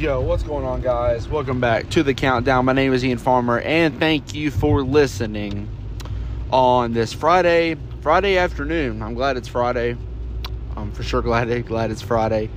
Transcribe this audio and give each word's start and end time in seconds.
Yo, 0.00 0.18
what's 0.18 0.42
going 0.42 0.64
on, 0.64 0.80
guys? 0.80 1.28
Welcome 1.28 1.60
back 1.60 1.90
to 1.90 2.02
the 2.02 2.14
countdown. 2.14 2.64
My 2.64 2.72
name 2.72 2.94
is 2.94 3.04
Ian 3.04 3.18
Farmer, 3.18 3.60
and 3.60 3.98
thank 3.98 4.34
you 4.34 4.50
for 4.50 4.82
listening 4.82 5.68
on 6.50 6.94
this 6.94 7.12
Friday, 7.12 7.76
Friday 8.00 8.38
afternoon. 8.38 9.02
I'm 9.02 9.12
glad 9.12 9.36
it's 9.36 9.46
Friday. 9.46 9.98
I'm 10.74 10.90
for 10.92 11.02
sure 11.02 11.20
glad 11.20 11.66
glad 11.66 11.90
it's 11.90 12.00
Friday. 12.00 12.48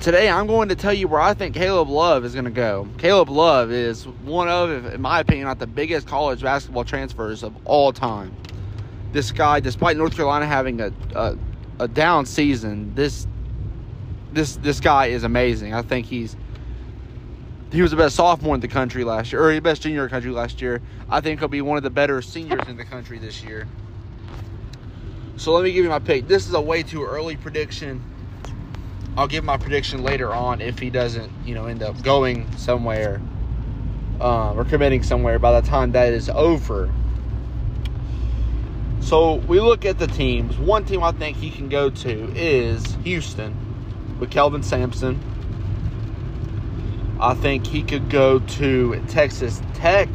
Today, 0.00 0.28
I'm 0.28 0.46
going 0.46 0.68
to 0.68 0.76
tell 0.76 0.92
you 0.92 1.08
where 1.08 1.22
I 1.22 1.32
think 1.32 1.54
Caleb 1.54 1.88
Love 1.88 2.26
is 2.26 2.34
going 2.34 2.44
to 2.44 2.50
go. 2.50 2.86
Caleb 2.98 3.30
Love 3.30 3.72
is 3.72 4.06
one 4.06 4.50
of, 4.50 4.84
in 4.92 5.00
my 5.00 5.20
opinion, 5.20 5.46
not 5.46 5.60
the 5.60 5.66
biggest 5.66 6.06
college 6.06 6.42
basketball 6.42 6.84
transfers 6.84 7.42
of 7.42 7.54
all 7.64 7.94
time. 7.94 8.36
This 9.12 9.32
guy, 9.32 9.60
despite 9.60 9.96
North 9.96 10.14
Carolina 10.14 10.44
having 10.44 10.82
a, 10.82 10.92
a, 11.14 11.38
a 11.78 11.88
down 11.88 12.26
season, 12.26 12.94
this 12.94 13.26
this 14.34 14.56
this 14.56 14.78
guy 14.78 15.06
is 15.06 15.24
amazing. 15.24 15.72
I 15.72 15.80
think 15.80 16.04
he's 16.04 16.36
he 17.72 17.80
was 17.80 17.90
the 17.90 17.96
best 17.96 18.16
sophomore 18.16 18.54
in 18.54 18.60
the 18.60 18.68
country 18.68 19.02
last 19.02 19.32
year, 19.32 19.42
or 19.42 19.54
the 19.54 19.60
best 19.60 19.80
junior 19.80 20.00
in 20.00 20.04
the 20.04 20.10
country 20.10 20.30
last 20.30 20.60
year. 20.60 20.82
I 21.08 21.22
think 21.22 21.40
he'll 21.40 21.48
be 21.48 21.62
one 21.62 21.78
of 21.78 21.82
the 21.82 21.90
better 21.90 22.20
seniors 22.20 22.68
in 22.68 22.76
the 22.76 22.84
country 22.84 23.18
this 23.18 23.42
year. 23.42 23.66
So 25.36 25.52
let 25.54 25.64
me 25.64 25.72
give 25.72 25.82
you 25.82 25.90
my 25.90 25.98
pick. 25.98 26.28
This 26.28 26.46
is 26.46 26.52
a 26.52 26.60
way 26.60 26.82
too 26.82 27.02
early 27.02 27.36
prediction. 27.36 28.02
I'll 29.16 29.26
give 29.26 29.42
my 29.42 29.56
prediction 29.56 30.02
later 30.02 30.32
on 30.32 30.60
if 30.60 30.78
he 30.78 30.90
doesn't, 30.90 31.32
you 31.46 31.54
know, 31.54 31.64
end 31.64 31.82
up 31.82 32.02
going 32.02 32.46
somewhere 32.58 33.22
um, 34.20 34.58
or 34.58 34.64
committing 34.64 35.02
somewhere 35.02 35.38
by 35.38 35.58
the 35.58 35.66
time 35.66 35.92
that 35.92 36.12
is 36.12 36.28
over. 36.28 36.92
So 39.00 39.36
we 39.36 39.60
look 39.60 39.86
at 39.86 39.98
the 39.98 40.06
teams. 40.06 40.58
One 40.58 40.84
team 40.84 41.02
I 41.02 41.12
think 41.12 41.38
he 41.38 41.50
can 41.50 41.70
go 41.70 41.88
to 41.88 42.32
is 42.36 42.96
Houston 43.04 43.56
with 44.20 44.30
Kelvin 44.30 44.62
Sampson. 44.62 45.31
I 47.22 47.34
think 47.34 47.64
he 47.68 47.84
could 47.84 48.10
go 48.10 48.40
to 48.40 49.00
Texas 49.06 49.62
Tech. 49.74 50.08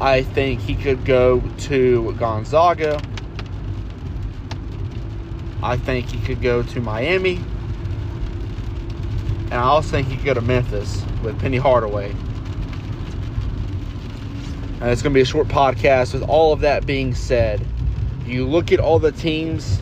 I 0.00 0.22
think 0.22 0.60
he 0.60 0.76
could 0.76 1.04
go 1.04 1.40
to 1.40 2.14
Gonzaga. 2.20 3.02
I 5.60 5.76
think 5.76 6.06
he 6.06 6.20
could 6.20 6.40
go 6.40 6.62
to 6.62 6.80
Miami. 6.80 7.34
And 9.46 9.54
I 9.54 9.62
also 9.64 9.90
think 9.90 10.06
he 10.06 10.14
could 10.18 10.24
go 10.24 10.34
to 10.34 10.40
Memphis 10.40 11.02
with 11.20 11.36
Penny 11.40 11.56
Hardaway. 11.56 12.10
And 14.80 14.84
it's 14.84 15.02
going 15.02 15.12
to 15.12 15.18
be 15.18 15.22
a 15.22 15.24
short 15.24 15.48
podcast. 15.48 16.12
With 16.14 16.22
all 16.22 16.52
of 16.52 16.60
that 16.60 16.86
being 16.86 17.12
said, 17.12 17.60
you 18.24 18.46
look 18.46 18.70
at 18.70 18.78
all 18.78 19.00
the 19.00 19.10
teams 19.10 19.80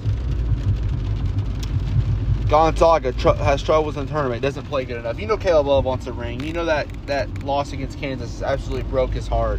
Gonzaga 2.55 3.11
tr- 3.11 3.31
has 3.31 3.61
troubles 3.65 3.97
in 3.97 4.07
the 4.07 4.13
tournament, 4.13 4.41
doesn't 4.41 4.67
play 4.67 4.85
good 4.85 4.99
enough. 4.99 5.19
You 5.19 5.27
know 5.27 5.37
Caleb 5.37 5.67
Love 5.67 5.85
wants 5.85 6.07
a 6.07 6.13
ring. 6.13 6.39
You 6.45 6.53
know 6.53 6.67
that 6.67 6.87
that 7.07 7.43
loss 7.43 7.73
against 7.73 7.99
Kansas 7.99 8.43
absolutely 8.43 8.89
broke 8.89 9.11
his 9.11 9.27
heart. 9.27 9.59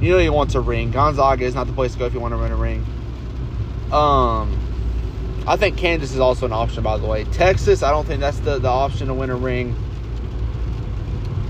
You 0.00 0.12
know 0.12 0.18
he 0.18 0.30
wants 0.30 0.54
a 0.54 0.60
ring. 0.62 0.90
Gonzaga 0.90 1.44
is 1.44 1.54
not 1.54 1.66
the 1.66 1.74
place 1.74 1.92
to 1.92 1.98
go 1.98 2.06
if 2.06 2.14
you 2.14 2.20
want 2.20 2.32
to 2.32 2.38
win 2.38 2.50
a 2.50 2.56
ring. 2.56 2.82
Um, 3.92 5.44
I 5.46 5.56
think 5.56 5.76
Kansas 5.76 6.12
is 6.12 6.18
also 6.18 6.46
an 6.46 6.54
option, 6.54 6.82
by 6.82 6.96
the 6.96 7.06
way. 7.06 7.24
Texas, 7.24 7.82
I 7.82 7.90
don't 7.90 8.06
think 8.06 8.20
that's 8.20 8.38
the, 8.38 8.58
the 8.58 8.68
option 8.68 9.08
to 9.08 9.14
win 9.14 9.28
a 9.28 9.36
ring. 9.36 9.76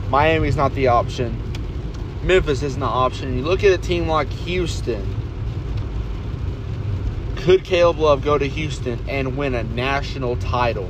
Miami's 0.08 0.56
not 0.56 0.75
the 0.75 0.89
option. 0.89 1.41
Memphis 2.25 2.64
isn't 2.64 2.80
the 2.80 2.86
option. 2.86 3.39
You 3.39 3.45
look 3.45 3.62
at 3.62 3.70
a 3.70 3.78
team 3.78 4.08
like 4.08 4.28
Houston 4.28 5.23
could 7.36 7.64
Caleb 7.64 7.98
Love 7.98 8.22
go 8.22 8.38
to 8.38 8.46
Houston 8.46 8.98
and 9.08 9.36
win 9.36 9.54
a 9.54 9.62
national 9.62 10.36
title? 10.36 10.88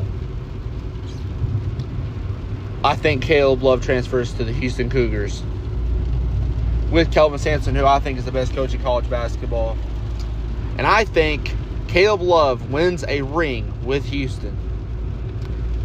I 2.82 2.96
think 2.96 3.22
Caleb 3.22 3.62
Love 3.62 3.82
transfers 3.82 4.32
to 4.34 4.44
the 4.44 4.52
Houston 4.52 4.90
Cougars 4.90 5.42
with 6.90 7.10
Kelvin 7.10 7.38
Sampson, 7.38 7.74
who 7.74 7.86
I 7.86 7.98
think 7.98 8.18
is 8.18 8.24
the 8.24 8.32
best 8.32 8.54
coach 8.54 8.74
in 8.74 8.82
college 8.82 9.08
basketball. 9.08 9.76
And 10.76 10.86
I 10.86 11.04
think 11.04 11.54
Caleb 11.88 12.22
Love 12.22 12.70
wins 12.70 13.04
a 13.08 13.22
ring 13.22 13.72
with 13.84 14.04
Houston. 14.06 14.56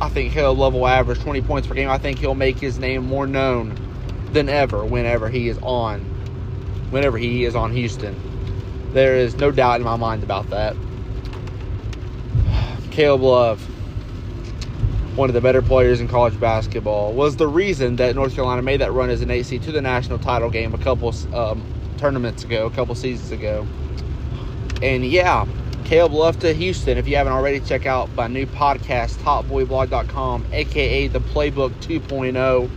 I 0.01 0.09
think 0.09 0.33
Caleb 0.33 0.59
Love 0.59 0.73
will 0.73 0.87
average 0.87 1.19
20 1.19 1.41
points 1.41 1.67
per 1.67 1.73
game. 1.73 1.89
I 1.89 1.97
think 1.97 2.19
he'll 2.19 2.35
make 2.35 2.59
his 2.59 2.79
name 2.79 3.05
more 3.05 3.27
known 3.27 3.77
than 4.33 4.49
ever 4.49 4.85
whenever 4.85 5.29
he 5.29 5.49
is 5.49 5.57
on 5.61 6.19
whenever 6.89 7.17
he 7.17 7.45
is 7.45 7.55
on 7.55 7.71
Houston. 7.71 8.15
There 8.91 9.15
is 9.15 9.35
no 9.35 9.51
doubt 9.51 9.79
in 9.79 9.85
my 9.85 9.95
mind 9.95 10.23
about 10.23 10.49
that. 10.49 10.75
Caleb 12.89 13.21
Love, 13.21 13.61
one 15.15 15.29
of 15.29 15.33
the 15.33 15.41
better 15.41 15.61
players 15.61 16.01
in 16.01 16.07
college 16.07 16.39
basketball, 16.39 17.13
was 17.13 17.35
the 17.35 17.47
reason 17.47 17.97
that 17.97 18.15
North 18.15 18.33
Carolina 18.33 18.61
made 18.61 18.81
that 18.81 18.91
run 18.91 19.09
as 19.09 19.21
an 19.21 19.29
8 19.29 19.45
seed 19.45 19.63
to 19.63 19.71
the 19.71 19.81
national 19.81 20.17
title 20.17 20.49
game 20.49 20.73
a 20.73 20.77
couple 20.79 21.13
um, 21.35 21.63
tournaments 21.97 22.43
ago, 22.43 22.65
a 22.65 22.71
couple 22.71 22.95
seasons 22.95 23.31
ago. 23.31 23.67
And 24.81 25.05
yeah, 25.05 25.45
Caleb 25.85 26.13
Love 26.13 26.39
to 26.39 26.53
Houston. 26.53 26.97
If 26.97 27.07
you 27.07 27.15
haven't 27.15 27.33
already, 27.33 27.59
check 27.59 27.85
out 27.85 28.11
my 28.15 28.27
new 28.27 28.47
podcast, 28.47 29.17
topboyblog.com, 29.17 30.47
aka 30.51 31.07
the 31.07 31.19
Playbook 31.19 31.71
2.0. 31.81 32.69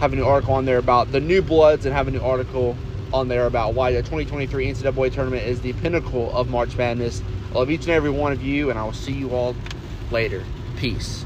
Have 0.00 0.12
a 0.12 0.16
new 0.16 0.24
article 0.24 0.54
on 0.54 0.64
there 0.64 0.78
about 0.78 1.12
the 1.12 1.20
new 1.20 1.42
bloods 1.42 1.86
and 1.86 1.94
have 1.94 2.08
a 2.08 2.10
new 2.10 2.20
article 2.20 2.76
on 3.12 3.28
there 3.28 3.46
about 3.46 3.74
why 3.74 3.92
the 3.92 3.98
2023 3.98 4.72
NCAA 4.72 5.12
tournament 5.12 5.46
is 5.46 5.60
the 5.60 5.72
pinnacle 5.74 6.34
of 6.36 6.48
March 6.48 6.76
Madness. 6.76 7.22
I 7.50 7.54
love 7.54 7.70
each 7.70 7.82
and 7.82 7.90
every 7.90 8.10
one 8.10 8.32
of 8.32 8.42
you, 8.42 8.70
and 8.70 8.78
I 8.78 8.84
will 8.84 8.92
see 8.92 9.12
you 9.12 9.30
all 9.30 9.54
later. 10.10 10.44
Peace. 10.76 11.24